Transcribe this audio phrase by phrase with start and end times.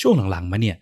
[0.00, 0.76] ช่วงหลังๆมาเนี่ย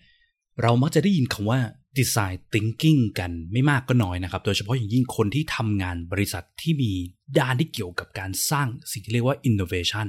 [0.63, 1.61] เรามักจะได้ยินคำว่า
[1.99, 6.93] design thinking กันไม่มากก็น้อยนะครับ โดยเฉพาะอย่างยิ่งคนที่ทำงานบริษัทที่มี
[7.39, 10.09] ด้านที่เกี่ยวกับการสร้างสิ่งที่เรียกว่า innovation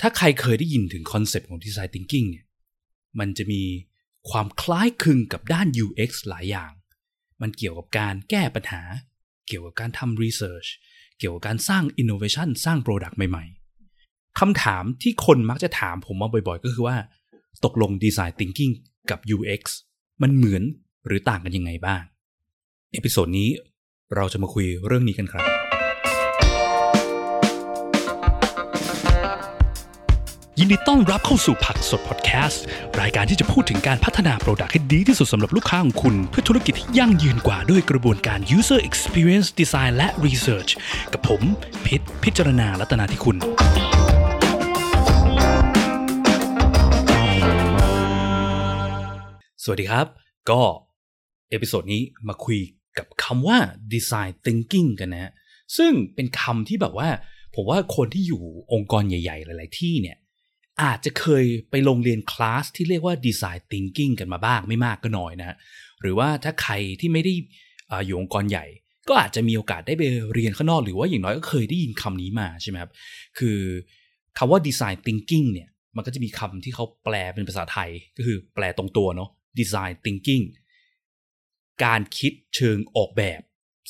[0.00, 2.46] ถ้าใครเคยได้ยินถึง concept ของ design thinking เนี่ย
[3.18, 3.62] มันจะมี
[4.30, 6.72] ความคล้ายคลึงกับด้าน UX หลายอย่าง
[7.42, 8.82] มันเกี่ยวกับการแก้ปัญหา
[9.46, 10.68] เกี่ยวกับการทำ research
[11.18, 13.44] เกี่ยวกับการสร้าง innovation สร้าง product ใหม่
[13.92, 16.96] ๆคำถามที่คนมักจะถามผมมาบ่อยๆ ก็คือว่า
[17.64, 18.72] ตกลง design thinking
[19.10, 19.62] กับ UX
[20.22, 20.62] มันเหมือน
[21.06, 22.02] หรือต่างกันยังไงบ้าง
[22.92, 23.50] episode นี้
[24.14, 25.46] เราจะมาคุยเรื่องนี้กันครับ
[30.58, 32.62] ยินดีต้อนรับเข้าสู่ผักสดพอดแคสต์
[33.00, 40.70] รายการที่จะพูดถึงการพัฒนา product ให้ดีที่สุดสำหรับลูกค้าของคุณ เพื่อธุรกิจที่ยั่งยืนกว่าด้วยกระบวนการ user experience design และ research
[41.12, 41.42] กับผม
[41.86, 43.36] พิษพิจารณาลัตนาที่คุณ
[49.64, 50.06] สวัสดีครับ
[50.50, 50.60] ก็
[51.50, 52.60] episode นี้มาคุย
[52.98, 53.58] กับคำว่า
[53.94, 55.32] design thinking กันนะฮะ
[55.76, 57.08] ซึ่งเป็นคำที่แบบว่า
[57.54, 60.16] ผมว่าคนที่อยู่องค์กรใหญ่ ๆ หลาย ๆ ที่เนี่ย
[60.82, 65.56] อาจจะเคยไปลงเรียนคลาสที่เรียกว่า design thinking กันมาบ้างไม่มากก็น้อยนะ
[66.00, 67.32] หรือว่าถ้าใครที่ไม่ได้
[67.90, 68.66] อาอยู่องค์กรใหญ่
[69.08, 70.02] ก็อาจจะมีโอกาสได้ไป
[70.34, 72.90] เรียนข้างนอก หรือว่าอย่างน้อยก็เคยได้ยินคำนี้มาใช่ไหมครับ
[73.38, 73.58] คือ
[74.38, 80.44] คำว่า design thinking เนี่ยมันก็จะมีคำที่เขาแปลเป็นภาษาไทยก็คือแปลตรงตัวเนาะ design thinking
[81.84, 83.40] การคิดเชิงออกแบบ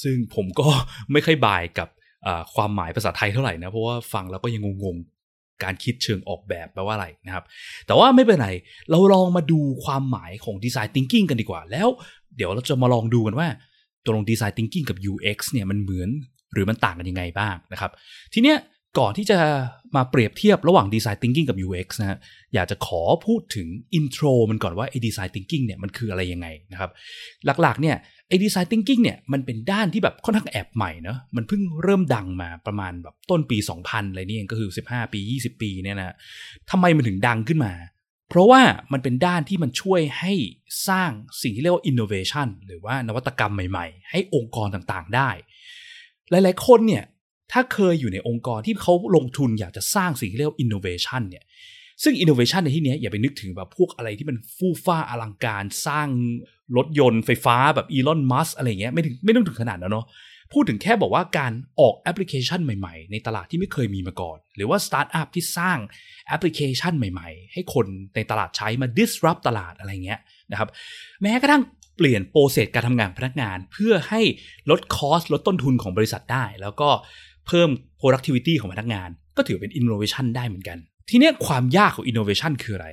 [0.03, 0.69] ซึ่งผมก็
[1.13, 1.89] ไม่ค่อยบายกับ
[2.55, 7.45] ความหมายภาษาไทยเท่าไหร่นะ เพราะว่าฟังแล้วก็ยังงงๆ การคิดเชิงออกแบบแปลว่าอะไรนะครับ
[7.87, 8.49] แต่ว่าไม่เป็นไร
[8.91, 11.89] เราลองมาดูความหมายของ design thinking กันดีกว่า แล้ว
[12.37, 13.49] เดี๋ยวเราจะมาลองดูกันว่า
[14.05, 16.11] ตัวลง design thinking กับ UX เนี่ยมันเหมือน
[16.53, 17.91] หรือมันต่างกันยังไงบ้างนะครับ
[18.33, 18.57] ทีเนี้ย
[18.99, 19.39] ก่อนที่จะ
[19.97, 22.19] มาเปรียบเทียบระหว่าง Design Thinking กับ UX นะฮะ
[22.55, 23.69] อยากจะขอพูดถึง
[23.99, 26.91] intro มันก่อนว่าไอ้ Design Thinking เนี่ยมันคืออะไรยังไงนะครับ
[27.63, 27.97] หลักๆเนี่ย
[28.29, 36.15] ไอ้ Design Thinking เนี่ยมันเป็นด้านที่แบบค่อนข้างแอบใหม่เนาะมันเพิ่งเริ่มดังมาประมาณแบบต้นปี 2000อะไรนี่เองก็คือ 15 ปี 20 ปีเนี่ยนะ
[36.71, 37.73] ทำไมมันถึงดังขึ้นมา
[38.29, 38.63] เพราะว่า
[38.93, 40.33] มันเป็นด้านที่มันช่วยให้
[40.89, 41.11] สร้าง
[41.43, 45.31] สิ่งที่เรียกว่า innovation หรือว่านวัตกรรมใหม่ ๆ ให้องค์กรต่างๆได้
[46.31, 47.05] หลายๆคนเนี่ย
[47.53, 51.45] ถ้าเคยอยู่ในองค์กรที่เขาลงทุนอยากจะสร้างสิ่งที่เรียกว่า innovation เนี่ย
[52.03, 56.09] ซึ่ง innovation ในที่นี้อย่าไปนึกถึงแบบพวกอะไรที่มันฟู่ฟ้าอลังการสร้าง
[56.77, 60.07] รถยนต์ไฟฟ้าแบบอีลอนมัสอะไรเงี้ยไม่ถึงไม่ต้องถึงขนาดนั้นเนาะ
[60.53, 65.79] พูดถึงแค่บอกว่าการออกแอปพลิเคชันใหม่ๆ ในตลาดที่ไม่เคยมีมาก่อน หรือว่าสตาร์ทอัพที่สร้าง
[66.29, 70.21] แอปพลิเคชันใหม่ๆ ให้คนในตลาดใช้มา disrupt ตลาดอะไรเงี้ย
[70.51, 70.69] นะครับ
[71.23, 71.63] แม้กระทั่ง
[71.97, 74.21] เปลี่ยน process การทำงานพนักงาน เพื่อให้
[74.71, 76.89] ลด cost ลดต้นทุนของบริษัทได้ แล้วก็
[77.47, 77.69] เพิ่ม
[78.01, 80.79] productivity ของพนักงาน ก็ถือเป็น innovation ได้เหมือนกัน
[81.11, 82.89] ทีนี้ความยากของ innovation คืออะไร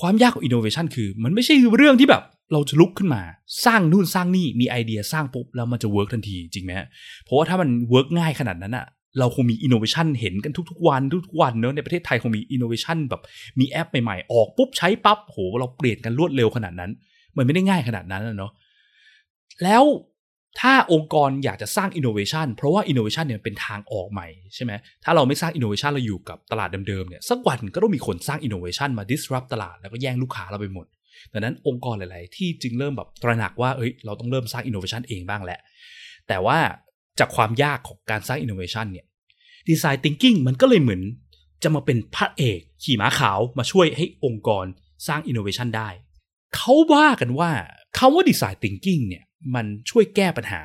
[0.00, 3.22] ความยากของ innovation คือ มันไม่ใช่เรื่องที่แบบเราจะลุกขึ้นมา
[3.66, 6.72] สร้างนู่นสร้างนี่มีไอเดียสร้างปุ๊บแล้วมันจะ work ทันทีจริงไหม
[7.24, 8.86] เพราะว่าถ้ามัน work ง่ายขนาดนั้นอะ
[9.18, 13.22] เราคงมี innovation เห็นกันทุกๆวันทุกๆวันเนอะในประเทศไทยคงมี innovation แบบ
[13.58, 16.90] มีแอปใหม่ๆ ออกปุ๊บใช้ปั๊บโหเราเปลี่ยนกันรวดเร็วขนาดนั้น
[17.36, 18.52] มันไม่ได้ง่ายขนาดนั้นเนาะ
[19.64, 19.82] แล้ว
[20.60, 24.72] ถ้าองค์กรอยากจะสร้าง innovation เพราะว่า innovation เนี่ยเป็นทางออกใหม่ใช่ไหม
[25.04, 30.86] ถ้าเราไม่สร้าง innovation เราอยู่กับตลาดเดิมๆเนี่ยสักวันก็ต้องมีคนสร้าง innovation มา disrupt ตลาดแล้วก็แย่งลูกค้าเราไปหมด
[31.32, 35.60] ดังนั้นองค์กรหลาย ๆ ที่จึงเริ่มแบบตระหนักว่าเอ้ยเราต้องเริ่มสร้าง innovation เองบ้างแหละ
[36.28, 36.58] แต่ว่า
[37.18, 39.06] จากความยากของการสร้าง innovation เนี่ย
[39.68, 41.02] design thinking มันก็เลยเหมือน
[41.62, 44.66] จะมาเป็นพระเอกขี่ม้าขาวมาช่วยให้องค์กร
[45.08, 45.88] สร้าง innovation ได้
[46.56, 47.50] เขาว่ากันว่า
[47.98, 49.24] คำว่า design thinking เนี่ย
[49.54, 50.60] มันช่วยแก้ปัญหา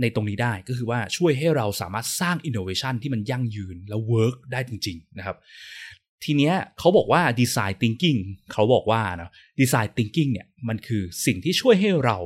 [0.00, 5.36] ในตรงนี้ได้ก็คือว่าช่วยให้เราสามารถสร้าง innovation ที่มันยั่งยืนแล้ว work ได้จริง ๆ นะครับ
[6.24, 8.20] ทีเนี้ยเขาบอกว่า design thinking
[8.52, 9.30] เขาบอกว่านะ
[9.60, 12.18] design thinking เนี่ยมันคือสิ่งที่ช่วยให้เรา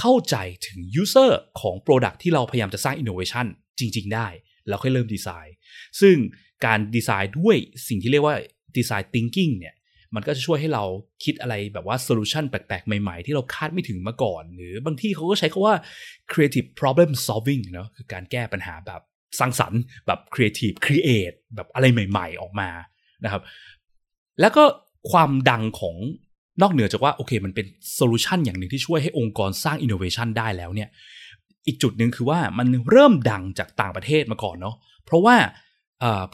[0.00, 0.36] เข้าใจ
[0.66, 3.46] ถึง user ของ product ที่เราพยายามจะสร้าง innovation
[3.78, 4.28] จริง ๆ ได้
[4.68, 5.56] แล้วค่อยเริ่มดีไซน์
[6.00, 6.16] ซึ่ง
[6.64, 7.56] การดีไซน์ด้วย
[7.88, 8.36] สิ่งที่เรียกว่า
[8.76, 9.74] design thinking เนี่ย
[10.14, 10.84] มันก็จะช่วยให้เรา
[11.24, 15.74] คิดอะไรแบบว่าโซลูชันแปลกๆ ใหม่ๆ ที่เราคาดไม่ถึงมาก่อน หรือบางที่เขาก็ใช้คาว่า
[16.32, 19.02] creative problem solving เนาะคือการแก้ปัญหาแบบ
[19.38, 22.68] สร้างสรรค์แบบ creative create แบบอะไรใหม่ๆ ออกมา
[23.24, 23.42] นะครับ
[24.40, 24.64] แล้วก็
[25.10, 25.96] ความดังของ
[26.62, 30.88] นอกเหนือจากว่าโอเค มันเป็นโซลูชันอย่างหนึ่งที่ช่วยให้องค์กรสร้าง innovation ได้แล้วเนี่ย
[31.66, 35.36] อีกจุดหนึ่งคือว่ามันเริ่มดังจากต่างประเทศมาก่อนเนาะเพราะว่า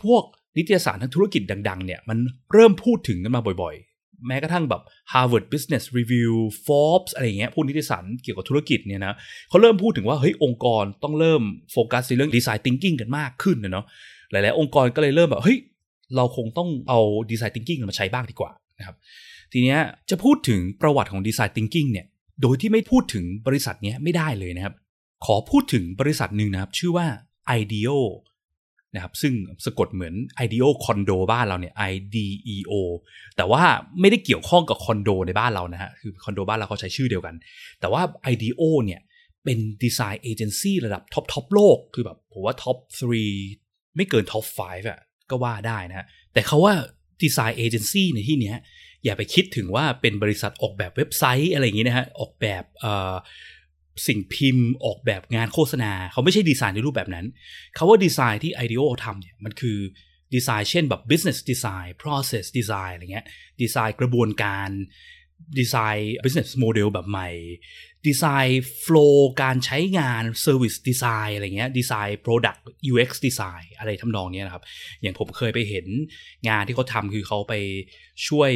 [0.02, 0.22] พวก
[0.56, 2.18] นิตยสารทางธุรกิจดังๆเนี่ยมัน
[2.52, 6.32] เริ่มพูดถึงกันมาบ่อยๆ แม้กระทั่งแบบ Harvard Business Review
[6.66, 9.16] Forbes อะไรเงี้ยพวกนิตยสารเกี่ยวกับธุรกิจเนี่ยนะ
[9.48, 11.42] เขาเริ่มพูดถึงว่าเฮ้ยองค์กรต้องเริ่ม
[11.72, 13.84] โฟกัสในเรื่อง Design Thinking กันมากขึ้นนะเนาะ
[14.30, 15.58] หลายๆ องค์กรก็เลยเริ่มแบบเฮ้ย
[16.16, 17.00] เราคงต้องเอา
[17.30, 18.96] Design Thinking มาใช้บ้างดีกว่านะครับ
[19.52, 19.78] ทีเนี้ย
[20.10, 22.06] จะพูดถึงประวัติของ Design Thinking เนี่ย
[22.42, 24.74] โดยที่ไม่พูดถึงบริษัทนี้ไม่ได้เลยนะครับ
[25.26, 27.06] ขอพูดถึงบริษัทหนึ่งนะครับ ชื่อว่า
[27.58, 27.98] IDEO
[28.94, 29.32] นะครับซึ่ง
[29.64, 30.14] สะกดเหมือน
[30.44, 32.72] IDEO คอนโดบ้านเราเนี่ย IDEO
[33.36, 33.62] แต่ว่า
[34.00, 37.34] ไม่ได้เกี่ยวข้องกับคอนโดในบ้านเรานะฮะคือคอนโดบ้านเราเขาใช้ชื่อเดียวกัน
[37.80, 38.02] แต่ว่า
[38.32, 39.00] IDEO เนี่ย
[39.44, 42.76] เป็นดีไซน์เอเจนซี่ระดับท็อปท็อปโลก คือแบบผมว่าท็อป
[43.36, 45.00] 3ไม่เกินท็อป5อะ
[45.30, 46.74] ก็ว่าได้นะฮะแต่คำว่า
[47.22, 48.56] ดีไซน์เอเจนซี่ในที่เนี้ย
[49.04, 52.64] อย่าไปคิดถึงว่าเป็นบริษัทออกแบบเว็บไซต์อะไรอย่างงี้นะฮะออกแบบ
[54.06, 57.26] สิ่งพิมพ์ออกแบบงานโฆษณา เขาไม่ใช่ดีไซน์ในรูปแบบนั้น
[57.74, 59.78] คำว่าดีไซน์ที่ IDEO ทำเนี่ยมันคือ
[60.34, 63.26] ดีไซน์เช่นแบบ business design process design อะไรเงี้ย
[63.60, 64.70] ดีไซน์กระบวนการ
[65.58, 67.30] ดีไซน์ business model แบบใหม่
[68.06, 72.60] ดีไซน์ flow การใช้งาน service design อะไรเงี้ยดีไซน์ product
[72.92, 74.64] UX design อะไรทำนองนี้นะครับ
[75.02, 75.86] อย่างผมเคยไปเห็น
[76.48, 77.54] งานที่เขาทำคือเขาไป
[78.28, 78.50] ช่วย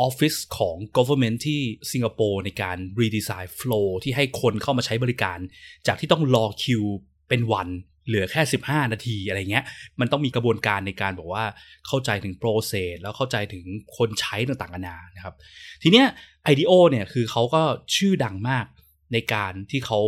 [0.00, 1.60] ออฟฟิศของ government ที่
[1.92, 5.38] สิงคโปร์ในการ redesign flow ที่ให้คนเข้ามาใช้บริการ
[5.86, 6.82] จากที่ต้องรอคิว
[7.28, 7.68] เป็นวัน
[8.06, 9.64] เหลือแค่ 15 นาทีอะไรเงี้ย
[10.00, 11.44] มันต้องมีกระบวนการในการบอกว่า
[11.86, 13.64] เข้าใจถึงโปรเซสแล้วเข้าใจถึง
[13.96, 15.34] คนใช้ต่างๆนานานะครับ
[15.82, 16.06] ทีเนี้ย
[16.52, 17.62] IDEO เนี่ยคือเขาก็
[17.96, 18.66] ชื่อดังมาก
[19.12, 20.00] ในการที่เขา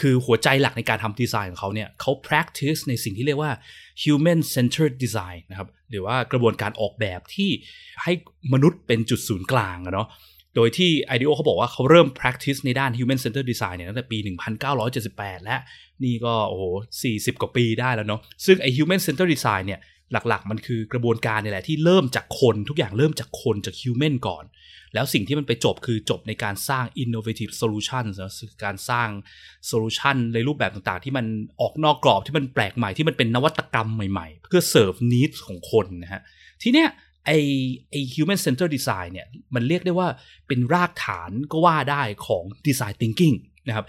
[0.00, 3.52] คือหัวใจหลักในการทำดีไซน์ของเขาเนี่ยเขา practice ในสิ่งที่เรียกว่า
[4.02, 7.50] human centered design นะครับหรือว่ากระบวนการออกแบบที่
[8.02, 8.12] ให้
[8.52, 10.08] มนุษย์เป็นจุดศูนย์กลางเนาะ
[10.56, 14.18] โดยที่ IDEO เขาบอกว่าเขาเริ่ม practice ในด้าน human centered design เนี่ยตั้งแต่ปี
[14.82, 15.56] 1978 และ
[16.04, 16.64] นี่ก็โอ้โห
[17.02, 19.80] 40 กว่าปีได้แล้วเนาะซึ่งไอ human centered design เนี่ย
[20.12, 24.44] หลักๆ มันคือกระบวนการนี่แหละที่เริ่มจากคนทุกอย่างเริ่มจากคนจาก human ก่อน
[24.94, 28.32] แล้วสิ่งที่มันไปจบคือจบในการสร้าง innovative solution นะ
[28.64, 29.08] การสร้าง
[29.70, 31.26] solution ในรูปแบบต่างๆ ที่มัน
[31.60, 36.22] ออกนอกกรอบที่มันแปลกใหม่ที่มันเป็นนวัตกรรมใหม่ๆ เพื่อ serve needs ของคนนะฮะ
[36.62, 36.88] ทีเนี้ย
[37.26, 37.30] ไอ
[37.90, 40.08] ไอ human center design เนี่ยมันเรียกได้ว่า
[40.48, 43.36] เป็นรากฐานก็ว่าได้ของ design thinking
[43.68, 43.86] นะครับ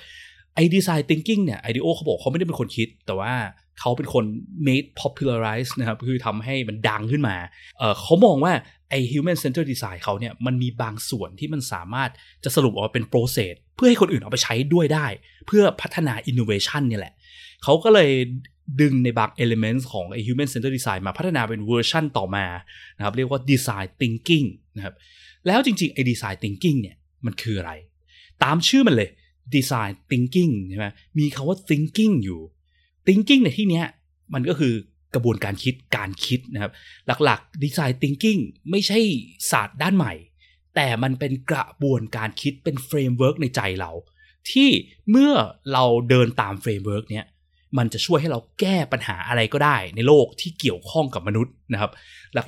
[0.56, 3.34] ไอ้ design thinking เนี่ย IDEO เขาบอกเขาไม่ได้เป็นคนคิด แต่ว่า
[3.80, 4.26] เขาเป็นคน
[4.68, 7.36] made popularize นะครับ คือทำให้มันดังขึ้นมา
[7.78, 8.54] เเขามองว่า
[8.90, 12.10] ไอ้ human centered design เขาเนี่ยมันมีบางส่วนที่มันสามารถ
[12.44, 15.08] จะสรุปออกมาเป็น process เพื่อให้คนอื่นเอาไปใช้ด้วยได้
[15.48, 17.14] เพื่อพัฒนา innovation เนี่ยแหละ
[17.64, 18.12] เขาก็เลย
[18.82, 22.46] ดึงในบาง elements ของไอ้ human centered design มาพัฒนาเป็นเวอร์ชันต่อมา
[22.98, 24.96] นะครับเรียกว่า design thinking นะครับ
[25.48, 26.96] แล้วจริงๆไอ้ design thinking เนี่ย
[27.26, 27.72] มันคืออะไร
[28.44, 29.10] ตามชื่อมันเลย
[29.56, 30.88] design thinking ใช่ไหม
[31.20, 32.42] มีคำว่า thinking อยู่
[33.08, 33.82] thinking ในที่นี้
[34.34, 34.74] มันก็คือ
[35.14, 36.72] กระบวนการคิดการคิดนะครับ
[37.24, 39.00] หลักๆ design thinking ไม่ใช่
[39.52, 40.14] ศาสตร์ด้านใหม่
[40.76, 43.92] แต่มันเป็นกระบวนการคิดเป็น framework ในใจเรา
[44.52, 44.70] ที่
[45.10, 45.34] เมื่อ
[45.74, 47.26] เราเดินตาม framework เนี้ย
[47.78, 51.92] มันจะช่วยให้เราแก้ปัญหาอะไรก็ได้ในโลกที่เกี่ยวข้องกับมนุษย์นะครับ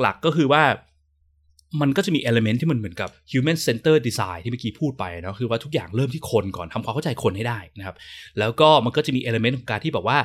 [0.01, 0.63] หลักๆก็คือว่า
[1.81, 7.95] มันก็จะมี element ที่มันเหมือนกับ human center design ที่เมื่อกี้พูดไปเนาะคือว่าทุกอย่างเริ่มที่คนก่อนทำความเข้าใจคนให้ได้นะครับ
[8.39, 10.17] แล้วก็มันก็จะมี element ของการที่แบบว่า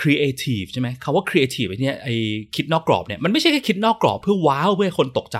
[0.00, 2.14] creative ใช่ไหมคำว่า creative ไอ้นี่ไอ้
[2.56, 5.38] คิดนอกกรอบเนี่ยมันไม่ใช่แค่คิดนอกกรอบเพื่อว้าวเพื่อคนตกใจ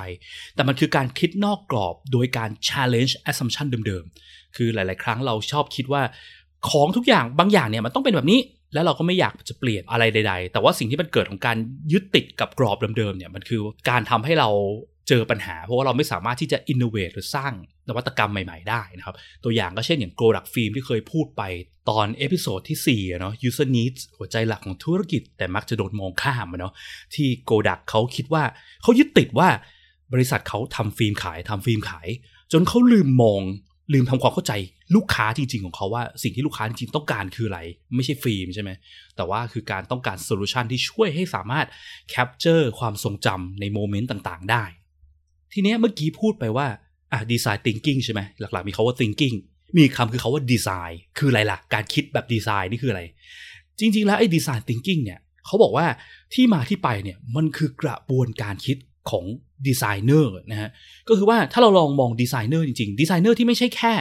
[0.55, 6.03] แต่มันคือการคิดนอกกรอบโดยการ challenge assumption เดิมๆ คือหลาย ๆ ครั้งเราชอบคิดว่า
[6.71, 8.41] ของทุกอย่างบางอย่างเนี่ยมันต้องเป็นแบบนี้
[8.75, 11.57] แล้วเราก็ไม่อยากจะเปลี่ยนอะไรใด ๆ แต่ว่าสิ่งที่มันเกิดของการ
[11.93, 13.61] ยึดติดกับกรอบเดิมๆเนี่ยมันคือ
[13.91, 14.49] การทำให้เรา
[15.11, 17.53] เจอปัญหา เพราะว่าเราไม่สามารถที่จะ innovate หรือสร้าง
[17.89, 19.15] นวัตกรรมใหม่ ๆ ได้นะครับ
[19.45, 21.43] ตัวอย่างก็เช่นอย่างโกดักฟิล์มที่เคยพูดไป
[21.91, 26.73] ตอน episode ที่4เนาะ user needs หัวใจหลักของธุรกิจ แต่มักจะโดนมองข้ามเนาะ
[27.15, 28.45] ที่โกดักเขาคิดว่า
[28.83, 29.49] เขายึดติดว่า
[30.13, 32.09] บริษัทเขาทำฟิล์มขายทำฟิล์มขาย
[32.53, 33.43] จนเขาลืมมอง
[33.95, 34.53] ลืมทำความเข้าใจ
[34.95, 37.61] ลูกค้าจริง ๆ ของเขาว่าสิ่งที่ลูกค้าจริงๆต้องการคืออะไร
[37.95, 38.71] ไม่ใช่ฟิล์มใช่ไหม
[39.17, 41.67] แต่ว่าคือการต้องการ solution ที่ช่วยให้สามารถ
[42.09, 44.65] capture ความทรงจำใน moment ต่าง ๆ ได้
[45.53, 46.67] ทีนี้เมื่อกี้พูดไปว่า
[47.13, 49.37] อะ design thinking ใช่ไหมหลักๆ มีคำว่า thinking
[49.77, 53.03] มีคำคือคำว่าดีไซน์คืออะไรล่ะ การคิดแบบดีไซน์นี่คืออะไร
[53.81, 55.87] จริง ๆ แล้วไอ้ design thinking เนี่ยเขาบอกว่า
[56.35, 58.77] ที่มาที่ไปเนี่ยมันคือกระบวนการคิด
[59.11, 59.25] ของ
[59.67, 60.71] ดีไซเนอร์นะฮะ
[61.09, 63.93] ก็คือว่าถ้าเราลองมองดีไซเนอร์จริงๆดีไซเนอร์ที่ไม่ใช่แค่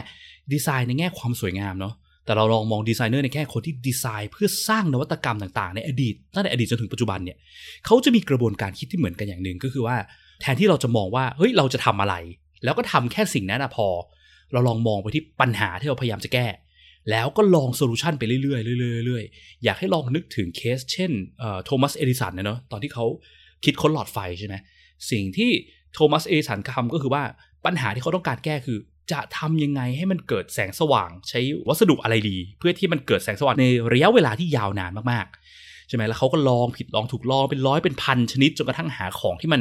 [0.52, 7.36] ดีไซน์ในแง่ความสวยงามเนาะแต่เราลองมองดีไซเนอร์ในแง่คนที่ดีไซน์เพื่อสร้างนวัตกรรมต่างๆ ในอดีตตั้งแต่อดีตจนถึงปัจจุบันเนี่ย
[7.86, 9.96] เขาจะมีกระบวนการคิดที่เหมือนกันอย่างหนึ่งก็คือว่า
[10.40, 12.14] แทนที่เราจะมองว่าเฮ้ยเราจะทำอะไร
[12.64, 13.88] แล้วก็ทำแค่สิ่งนั้นพอ
[14.52, 16.46] เราลองมองไปที่ปัญหาที่เราพยายามจะแก้
[17.10, 21.10] แล้วก็ลอง solution ไปเรื่อยๆเรื่อยๆอยากให้ลองนึกถึงเคส เช่น
[21.64, 23.06] โทมัสเอดิสันเนาะตอนที่เขา
[23.64, 24.54] คิดค้นหลอดไฟใช่ไหม
[25.10, 25.50] สิ่งที่
[25.94, 27.22] โทมัสเอดิสันทำก็คือว่า
[27.64, 28.78] ปัญหาที่เขาต้องการแก้คือ
[29.12, 39.60] จะทำยังไงให้มันเกิดแสงสว่าง ใช้วัสดุอะไรดี เพื่อที่มันเกิดแสงสว่างในระยะเวลาที่ยาวนานมากๆ ใช่ไหมแล้วเขาก็ลองผิดลองถูกลองเป็นร้อยเป็นพันชนิดจนกระทั่งหาของที่มัน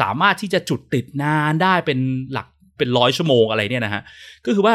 [0.00, 1.98] สามารถที่จะจุดติดนานได้เป็น
[2.32, 2.46] หลัก
[2.78, 4.02] เป็นร้อยชั่วโมงอะไรเนี่ยนะฮะ
[4.46, 4.74] ก็คือว่า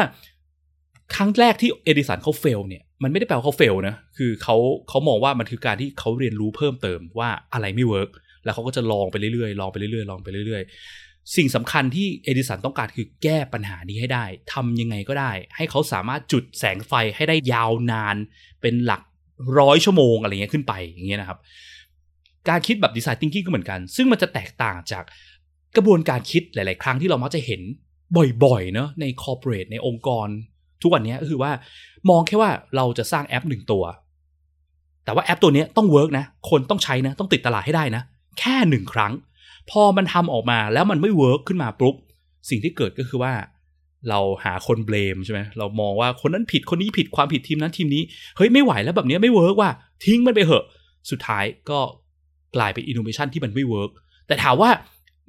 [1.14, 4.56] ครั้งแรกที่เอดิสันเขา fail เนี่ยมันไม่ได้แปลว่าเขา fail นะคือเขา
[4.88, 8.10] เขามองว่ามันคือการที่เขาเรียนรู้เพิ่มเติมว่าอะไรไม่ work
[8.44, 18.16] แล้วเขาก็จะลองไปเรื่อยๆลองไปเรื่อยๆลองไปเรื่อยๆ สิ่งสำคัญที่เอดิสันต้องการคือแก้ปัญหานี้ให้ได้ทำยังไงก็ได้ ให้เขาสามารถจุดแสงไฟให้ได้ยาวนาน
[18.60, 19.02] เป็นหลัก
[19.58, 21.38] ร้อยชั่วโมงอะไรเงี้ยขึ้นไปอย่างเงี้ยนะครับ
[22.48, 25.04] การคิดแบบดีไซน์ thinking ก็เหมือนกัน ซึ่งมันจะแตกต่างจาก
[25.76, 27.60] กระบวนการคิดหลาย ๆ ครั้งที่เรามักจะเห็น
[28.44, 30.28] บ่อยๆเนาะใน corporate ในองค์กร
[30.82, 31.52] ทุกวันนี้ก็คือว่า
[32.10, 33.84] มองแค่ว่าเราจะสร้างแอปหนึ่งตัว
[35.04, 38.02] แต่ว่าแอปตัวนี้ต้อง work นะ คนต้องใช้นะ ต้องติดตลาดให้ได้นะ
[38.38, 39.12] แค่หนึ่งครั้ง
[39.70, 41.94] พอมันทำออกมาแล้วมันไม่ work ขึ้นมาปุ๊บ
[42.50, 43.32] สิ่งที่เกิดก็คือว่า
[44.08, 48.02] เราหาคน blame ใช่ไหมเรามองว่าคนนั้นผิดคนนี้ผิดความผิดทีมนั้นทีมนี้
[48.36, 49.70] เฮ้ยไม่ไหวแล้วแบบนี้ไม่ work ว่ะ
[50.04, 50.64] ทิ้งมันไปเหอะ
[51.10, 51.78] สุดท้ายก็
[52.56, 53.90] กลายเป็น innovation ที่มันไม่ work
[54.26, 54.70] แต่ถามว่า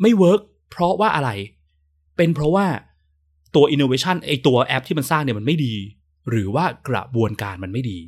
[0.01, 0.41] ไม่ work
[0.71, 1.29] เพราะว่าอะไร
[2.17, 2.65] เป็นเพราะว่า
[3.55, 5.75] ตัว innovation ไอ้ตัวแอปที่มันสร้างเนี่ยมันไม่ดี
[6.29, 7.99] หรือว่ากระบวนการมันไม่ดี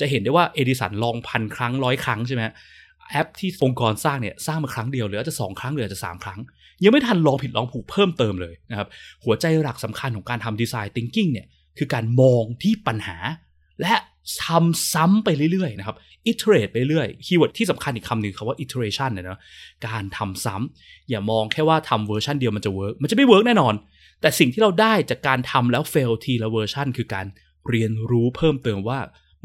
[0.00, 2.42] จะเห็นได้ว่าเอดิสันลองพันครั้งร้อยครั้งใช่ไหม
[3.10, 6.40] แอปที่องค์กรสร้างเนี่ยสร้างมาครั้งเดียวหรืออาจจะสองครั้งหรืออาจจะสามครั้ง
[6.84, 8.88] ยังไม่ทันลองผิดลองถูกเพิ่มเติมเลยนะครับ
[9.24, 11.46] หัวใจหลักสำคัญของการทำดีไซน์ thinking เนี่ย
[11.78, 13.16] คือการมองที่ปัญหา
[13.80, 13.94] และ
[14.46, 15.96] ทำซ้ำไปเรื่อยๆนะครับ
[16.30, 19.40] iterate ไปเรื่อย keyword ที่สำคัญอีกคำหนึ่งคำว่า iteration เนี่ยนะ
[19.86, 23.74] การทำซ้ำอย่ามองแค่ว่าทำเวอร์ชันเดียวมันจะ work มันจะไม่ work แน่นอน
[24.20, 27.26] แต่สิ่งที่เราได้จากการทำแล้ว fail ทีละเวอร์ชันคือการ
[27.68, 28.98] เรียนรู้เพิ่มเติมว่า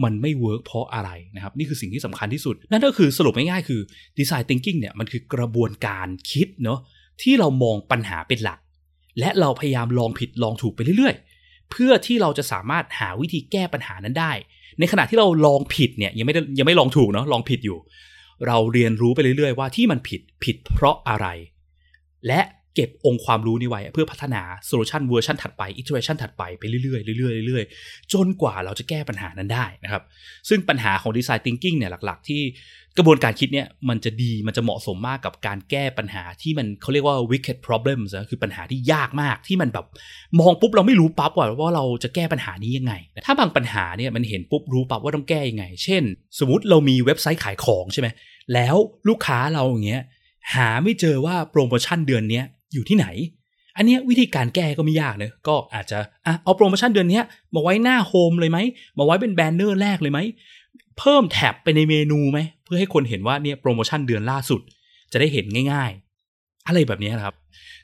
[0.04, 3.82] มันไม่ work เพราะอะไรนะครับ นี่คือสิ่งที่สำคัญที่สุด นั่นก็คือสรุปง่ายๆคือ
[4.18, 6.80] design thinking เนี่ยมันคือกระบวนการคิดเนาะ
[7.22, 8.60] ที่เรามองปัญหาเป็นหลัก
[9.20, 14.32] และเราพยายามลองผิดลองถูกไปเรื่อยๆ เพื่อที่เราจะสามารถหาวิธีแก้ปัญหานั้นได้
[14.80, 17.78] ในขณะที่เราลองผิดเนี่ยยังไม่ได้ยังไม่ลองถูกเนาะลองผิดอยู่
[18.48, 21.28] เราเรียนรู้ไปเรื่อยๆ ว่าที่มันผิดผิดเพราะอะไร
[22.28, 22.42] และ
[22.78, 30.04] เก็บองค์ความรู้นี้ไว้ เพื่อพัฒนา solution เวอร์ชันถัดไป iteration ถัดไปไปเรื่อยๆเรื่อยๆเรื่อยๆจนกว่าเราจะแก้ปัญหานั้นได้นะครับ
[30.50, 32.42] ซึ่งปัญหาของดีไซน์ thinking เนี่ยหลักๆ ที่
[32.98, 39.86] กระบวนการคิดเนี่ยมันจะดีมันจะเหมาะสมมากกับการแก้ปัญหาที่มันเขาเรียกว่า wicked problems นะคือปัญหาที่ยากมากที่มันแบบ
[40.40, 42.94] มองปุ๊บเราไม่รู้ปั๊บว่าว่าเราจะแก้ปัญหานี้ยังไง
[43.26, 46.04] ถ้าบางปัญหาเนี่ยมันเห็นปุ๊บรู้ปั๊บว่าต้องแก้ยังไง เช่น
[46.40, 48.08] สมมติเรามีเว็บไซต์ขายของใช่ไหม
[48.54, 48.76] แล้ว
[49.08, 50.04] ลูกค้าเราอย่างเงี้ย
[50.56, 52.42] หาไม่เจอว่าโปรโมชั่นเดือนนี้
[52.74, 53.08] อยู่ที่ไหน
[53.78, 57.22] อันนี้วิธีการแก้ก็ไม่ยากเนะก็อาจจะอะเอาโปรโมชั่นเดือนนี้
[57.54, 58.58] มาไว้หน้า home เลยไหม
[58.98, 60.20] มาไว้เป็นแบนเนอร์แรกเลยไหม
[61.00, 64.62] เพิ่ม tab ไปในเมนูไหมเพื่อให้คนเห็นว่าเนี่ยโปรโมชั่นเดือนล่าสุด
[65.12, 67.36] จะได้เห็นง่ายๆ อะไรแบบนี้นะครับ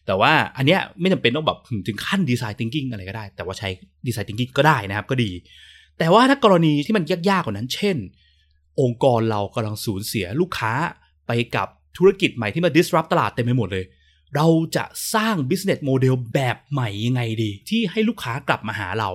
[0.06, 3.70] แต่ว่าอันเนี้ยไม่จำเป็นต้องแบบถึงขั้นดีไซน์ thinking อะไรก็ได้ แต่ว่าใช้
[4.08, 5.32] ดีไซน์ thinking ก็ได้นะครับก็ดี
[6.00, 7.98] แต่ว่าถ้ากรณีที่มันยากๆกว่านั้น เช่น
[8.82, 10.74] องค์กรเรากำลังสูญเสียลูกค้า
[11.28, 13.86] ไปกับธุรกิจใหม่ที่มา disrupt ตลาดเต็มไปหมดเลย
[14.36, 19.10] เราจะสร้าง business model แบบใหม่ยังไงดี ที่ให้ลูกค้ากลับมาหาเรา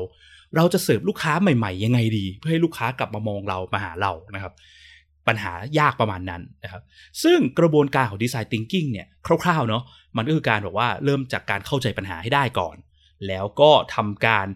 [0.57, 4.53] เราจะเสิร์ฟลูกค้าใหม่ๆ ยังไงดี เพื่อให้ลูกค้ากลับมามองเรามาหาเรานะครับ
[5.27, 6.83] ปัญหายากประมาณนั้นนะครับ
[7.23, 9.07] ซึ่งกระบวนการของดีไซน์ thinking เนี่ย
[9.43, 9.83] คร่าวๆเนาะ
[10.17, 12.77] มันก็คือการบอกว่าเริ่มจากการเข้าใจปัญหาให้ได้ก่อน
[13.27, 14.47] แล้วก็ทำการ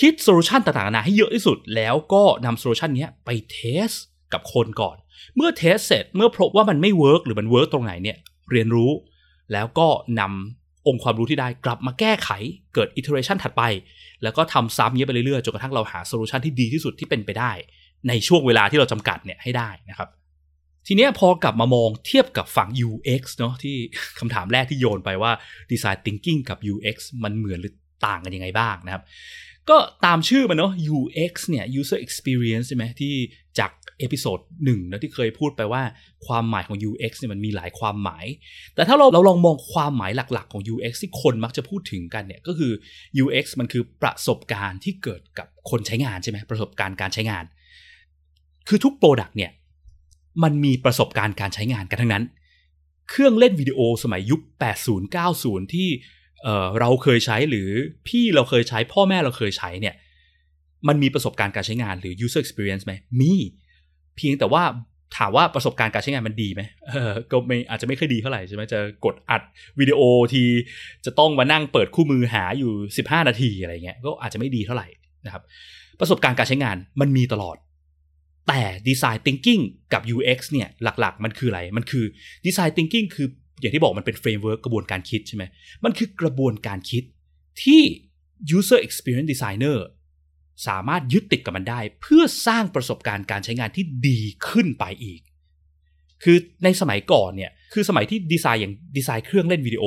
[0.00, 3.88] คิด solution ต่างๆนานาให้เยอะที่สุด แล้วก็นำ solution นี้ไป test
[4.32, 4.96] กับคนก่อน
[5.36, 8.16] เมื่อ test เสร็จเมื่อพบว่ามันไม่ work หรือมัน work ตรงไหนเนี่ย
[8.50, 8.90] เรียนรู้
[9.52, 9.88] แล้วก็
[10.20, 12.30] นำองค์ความรู้ที่ได้กลับมาแก้ไข
[12.74, 13.62] เกิด iteration ถัดไป
[14.22, 17.52] แล้วก็ทำซ้ำเยอะไปเรื่อยๆ จนกระทั่งเราหา solution ที่ดีที่สุดที่เป็นไปได้
[18.08, 20.08] ในช่วงเวลาที่เราจำกัดเนี่ยให้ได้นะครับ
[20.86, 23.76] ทีนี้พอกลับมามองเทียบกับฝั่ง UX เนาะที่
[24.18, 25.32] คำถามแรกที่โยนไปว่า
[25.70, 27.74] Design Thinking กับ UX มันเหมือนหรือ
[28.06, 29.02] ต่างกันยังไงบ้างนะครับ
[29.70, 33.14] ก็ตามชื่อมันเนาะ UX เนี่ย User Experience ใช่ไหมที่
[33.58, 35.82] จาก episode หนึ่งนะที่เคยพูดไปว่า
[36.26, 38.26] ความหมายของ UX เนี่ยมันมีหลายความหมาย
[38.74, 42.72] แต่ถ้าเราเราลองมองความหมายหลักๆของ UX ที่คนมักจะพูดถึงกันเนี่ยก็คือ
[43.24, 47.44] UX มันคือประสบการณ์ที่เกิดกับคนใช้งานใช่ไหมประสบการณ์การใช้งาน
[48.68, 49.50] คือทุก product เนี่ย
[50.42, 52.24] มันมีประสบการณ์การใช้งานกันทั้งนั้น
[53.10, 54.40] เครื่องเล่นวิดีโอสมัยยุค
[54.82, 56.46] 80 90 ที่
[56.80, 57.68] เราเคยใช้หรือ
[58.08, 59.94] พี่เราเคยใช้ พ่อแม่เราเคยใช้เนี่ย
[60.88, 63.32] มันมีประสบการณ์การใช้งานหรือ user experience ไหมมี
[64.16, 64.62] เพียงแต่ว่า
[65.16, 69.42] ถามว่าประสบการณ์การใช้งานมันดีไหมเออก็ไม่อาจจะไม่ค่อยดีเท่าไหร่ใช่ไหมจะกดอัด
[69.78, 70.00] วิดีโอ
[70.32, 70.42] ที
[71.04, 72.72] จะต้องมานั่งเปิดคู่มือหาอยู่
[73.06, 74.86] 15 นาทีอะไรเงี้ยก็อาจจะไม่ดีเท่าไหร่
[75.26, 75.42] นะครับ
[76.00, 77.56] ประสบการณ์การใช้งานมันมีตลอด
[78.48, 79.62] แต่ design thinking
[79.92, 82.04] กับ UX เนี่ยหลักๆ มันคืออะไร มันคือ
[82.46, 83.28] ดีไซน์ thinking คือ
[83.60, 85.44] อย่างที่บอกมันเป็น framework กระบวนการคิดใช่ไหม
[85.84, 87.02] มันคือกระบวนการคิด
[87.62, 87.82] ที่
[88.56, 89.78] user experience designer
[90.66, 95.20] สามารถยึดติดกับมันได้ เพื่อสร้างประสบการณ์การใช้งานที่ดีขึ้นไปอีก
[96.24, 99.84] คือในสมัยก่อนเนี่ย คือสมัยที่ดีไซน์อย่างดีไซน์เครื่องเล่นวิดีโอ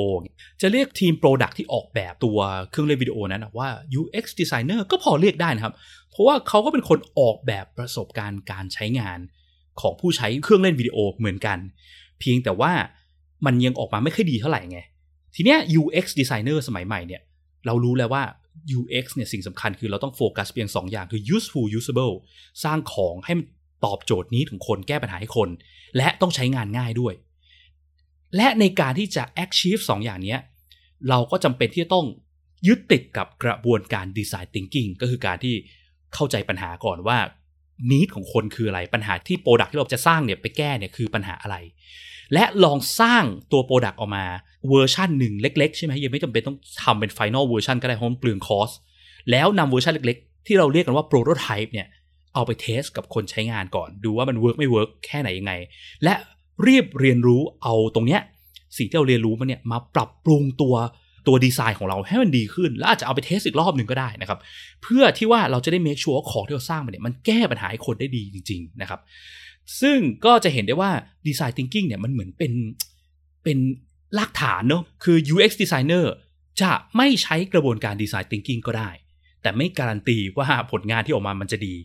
[0.60, 2.38] จะเรียกทีมโปรดักที่ออกแบบตัว
[2.70, 3.68] เครื่องเล่นวิดีโอนั้นว่า
[4.00, 5.74] UX designer ก็พอเรียกได้นะครับ
[6.10, 9.18] เพราะว่าเขาก็เป็นคนออกแบบประสบการณ์การใช้งาน
[9.80, 11.58] ของผู้ใช้เครื่องเล่นวิดีโอเหมือนกัน
[12.20, 12.72] เพียงแต่ว่า
[13.46, 14.80] มันยังออกมาไม่ค่อยดีเท่าไหร่ไง
[15.34, 17.22] ทีเนี้ย UX designer สมัยใหม่เนี่ย
[17.66, 18.22] เรารู้แล้วว่า
[18.78, 22.14] UX เนี่ยสิ่งสำคัญคือเราต้องโฟกัสเพียง 2 อย่างคือ useful usable
[22.64, 23.46] สร้างของให้มัน
[23.84, 25.48] ตอบโจทย์นี้ของคนแก้ปัญหาให้คน
[25.96, 27.14] และต้องใช้งานง่ายด้วย
[28.36, 30.36] และในการที่จะ achieve 2 อย่างนี้
[31.08, 32.06] เราก็จำเป็นที่จะต้อง
[32.66, 35.54] ยึดติดกับกระบวนการ design thinking ก็คือการที่
[36.14, 37.18] เข้าใจปัญหาก่อนว่า
[37.90, 41.56] need ของคนคืออะไรปัญหาที่ product ที่เราจะสร้างเนี่ยไปแก้เนี่ยคือปัญหาอะไร
[42.34, 44.24] และลองสร้างตัว Product ออกมา
[44.68, 48.70] เวอร์ชันหนึ่งเล็ก ๆ ใช่ไหมยังไม่จำเป็นต้องทำเป็น Final เวอร์ชันก็ได้เพราะมันเปลือง cost
[49.30, 51.86] แล้วนำเวอร์ชันเล็ก ๆ ที่เราเรียกกันว่า Prototype เนี่ย
[52.34, 55.52] เอาไป test กับคนใช้งานก่อน ดูว่ามัน work ไม่ work แค่ไหนยังไง
[56.04, 56.14] และ
[56.66, 58.20] รีบเรียนรู้เอาตรงเนี้ย
[58.76, 60.74] สิ่งที่เราเรียนรู้มันเนี่ยมาปรับปรุงตัว
[61.26, 64.38] ตัวดีไซน์ของเราให้มันดีขึ้น แล้วอาจจะเอาไป test อีกรอบหนึ่งก็ได้นะครับ
[64.82, 69.00] เพื่อที่ว่าเราจะได้ make sure ของที่เราสร้างมันเนี่ยมันแก้ปัญหาให้คนได้ดีจริง ๆ นะครับ
[69.80, 70.92] ซึ่งก็จะเห็นได้ว่า
[71.26, 72.52] ดีไซน์ thinking เนี่ยมันเหมือนเป็น
[73.44, 73.58] เป็น
[74.18, 76.06] รากฐานเนอะคือ UX designer
[76.62, 78.90] จะไม่ใช้กระบวนการดีไซน์ thinking ก็ได้
[79.42, 81.76] แต่ไม่การันตีว่าผลงานที่ออกมามันจะดี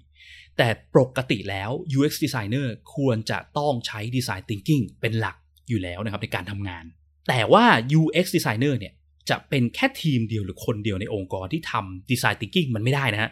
[0.58, 5.36] แต่ปกติแล้ว UX designer ควรจะต้องใช้ design thinking เป็นหลัก
[5.70, 6.84] อยู่แล้วนะครับในการทำงาน
[7.28, 7.66] แต่ว่า
[8.00, 8.94] UX designer เนี่ย
[9.30, 13.32] จะเป็นแค่ทีมเดียวหรือคนเดียวในองค์กรที่ทำ design thinking มันไม่ได้นะฮะ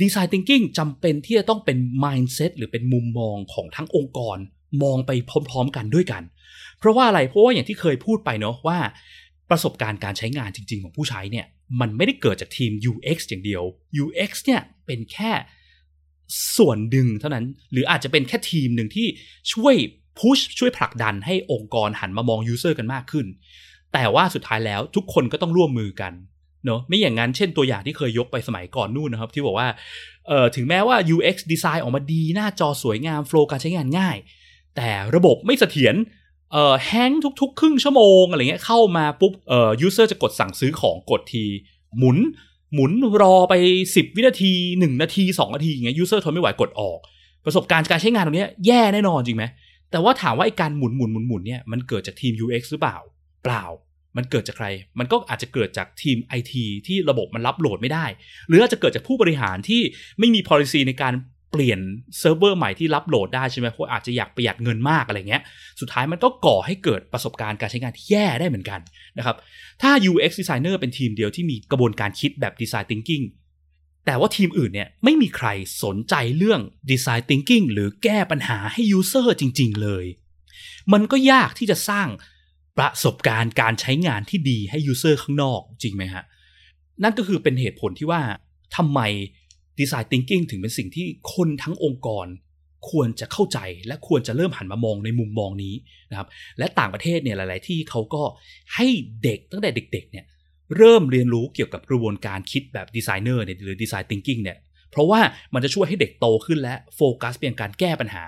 [0.00, 4.36] design thinking จำเป็นที่จะต้องเป็น mindset หรือเป็นมุมมองของทั้งองค์กร
[4.82, 5.10] มองไป
[5.48, 6.22] พร้อม ๆ กันด้วยกัน
[6.78, 8.78] เพราะว่าอะไรเพราะว่าอย่างที่เคยพูดไปเนาะว่า
[9.50, 11.46] ประสบการณ์การใช้งานจริง ๆ ของผู้ใช้เนี่ย
[11.80, 13.62] มันไม่ได้เกิดจากทีม UX อย่างเดียว
[14.04, 15.32] UX เนี่ยเป็นแค่
[16.56, 19.06] ส่วนหนึ่งเท่านั้น หรืออาจจะเป็นแค่ทีมหนึ่งที่
[19.52, 19.74] ช่วย
[20.18, 23.26] push ช่วยผลักดันให้องค์กรหันมามอง user กันมากขึ้น
[23.92, 26.12] แต่ว่าสุดท้ายแล้วทุกคนก็ต้องร่วมมือกัน
[26.66, 29.68] เนาะไม่อย่างนั้นเช่นตัวอย่างที่เคยยกไปสมัยก่อนนู่นนะครับ ที่บอกว่า
[30.28, 34.16] เออถึงแม้ว่า UX ดีไซน์ออกมาดี หน้าจอสวยงาม flow การใช้งานง่าย
[34.76, 35.94] แต่ระบบไม่เสถียร
[36.52, 41.44] เอ่อ hang ทุกๆ ครึ่งชั่วโมงอะไรเงี้ยเข้ามาปุ๊บเอ่อ user จะกดสั่งซื้อของกดที
[41.98, 42.18] หมุน
[42.74, 43.54] หมุนรอไป
[43.86, 46.98] 10 วินาที 1 นาที 2 นาทีอย่างเงี้ย user ทนไม่ไหวกดออก
[47.44, 49.44] ประสบการณ์การใช้งานตรงนี้แย่แน่นอนจริงไหม
[49.90, 52.96] แต่ว่าถามว่าไอ้การหมุนหมุนหมุนหมุนเนี่ยมันเกิดจากทีม UX หรือเปล่า
[53.44, 53.64] เปล่า
[54.16, 54.66] มันเกิดจากใคร
[54.98, 56.52] มันก็อาจจะเกิดจากทีม IT
[56.86, 58.06] ที่ระบบมันรับ load ไม่ได้
[58.48, 59.82] หรืออาจจะเกิดจากผู้บริหารที่
[60.18, 61.14] ไม่มี policy ในการ
[61.52, 61.80] เปลี่ยน
[62.18, 65.42] เซิร์ฟเวอร์ใหม่ที่รับ load ได้ใช่ไหมเพราะอาจจะอยากประหยัดเงินมากอะไรเงี้ย
[65.80, 68.80] สุดท้ายมันก็ก่อให้เกิดประสบการณ์การใช้งานที่แย่ได้เหมือนกัน
[69.18, 69.36] นะครับ
[69.82, 73.24] ถ้า UX designer เป็นทีมเดียวที่มีกระบวนการคิดแบบ design thinking
[74.06, 75.48] แต่ว่าทีมอื่นเนี่ยไม่มีใคร
[75.82, 80.04] สนใจเรื่อง design thinking หรือแก้ปัญหาให้ user จริง ๆ เลย
[80.92, 82.08] มันก็ยากที่จะสร้าง
[82.78, 86.24] ประสบการณ์การใช้งานที่ดีให้ user ข้างนอกจริงไหมฮะ
[87.02, 88.22] นั่นก็คือเป็นเหตุผลที่ว่า
[88.76, 89.00] ทำไม
[89.78, 92.26] design thinking ถึงเป็นสิ่งที่คนทั้งองค์กร
[92.90, 95.74] ควรจะเข้าใจและควรจะเริ่มหันมามองในมุมมองนี้
[96.10, 98.22] นะครับและต่างประเทศเนี่ยหลาย ๆ ที่เขาก็
[98.74, 98.86] ให้
[99.22, 100.24] เด็กตั้งแต่เด็ก ๆ เนี่ย
[100.76, 104.58] เริ่มเรียนรู้เกี่ยวกับกระบวนการคิดแบบดีไซเนอร์เนี่ยหรือดีไซน์ thinking เนี่ย
[104.90, 105.20] เพราะว่า
[105.54, 108.22] มันจะช่วยให้เด็กโตขึ้นและโฟกัสเพียงการแก้ปัญหา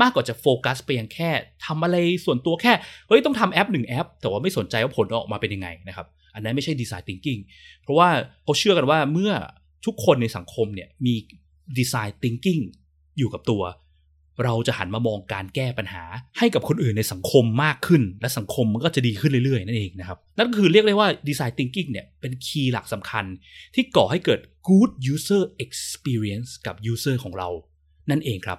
[0.00, 1.30] มากกว่าจะโฟกัสเพียงแค่
[1.66, 2.72] ทำอะไรส่วนตัวแค่
[3.08, 7.40] เฮ้ยต้องทำแอปหนึ่งแอป แต่ว่าไม่สนใจว่าผลออกมาเป็นยังไงนะครับ อันนั้นไม่ใช่ดีไซน์ thinking
[7.82, 8.08] เพราะว่า
[8.44, 9.32] เขาเชื่อกันว่าเมื่อ
[9.86, 11.14] ทุกคนในสังคมเนี่ยมี
[11.78, 12.62] design thinking
[13.18, 13.62] อยู่กับตัว
[14.44, 16.04] เราจะหันมามองการแก้ปัญหา
[16.38, 23.24] ให้กับคนอื่นในสังคมมากขึ้น และสังคมมันก็จะดีขึ้นเรื่อยๆ นั่นเองนะครับ นั่นก็คือเรียกได้ว่าดีไซน์ thinking เนี่ยเป็นคีย์หลักสำคัญ
[23.74, 27.48] ที่ก่อให้เกิด good user experience กับ user ของเรา
[28.10, 28.58] นั่นเองครับ